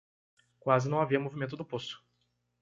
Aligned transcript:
Quase 0.59 0.89
não 0.89 0.99
havia 0.99 1.19
movimento 1.19 1.55
do 1.55 1.63
poço. 1.63 2.03